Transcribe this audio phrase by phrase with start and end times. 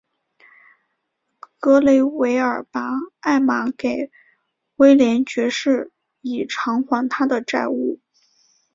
[1.59, 4.09] 格雷维尔把艾玛给
[4.77, 7.99] 威廉爵士以偿还他的债务。